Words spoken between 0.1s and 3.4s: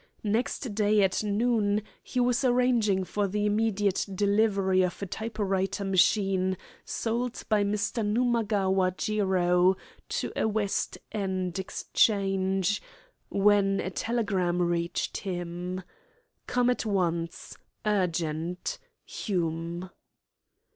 Next day at noon he was arranging for